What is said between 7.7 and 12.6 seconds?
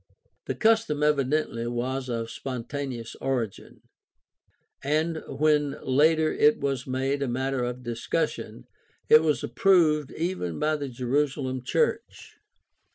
discussion it was approved even by the Jerusalem church.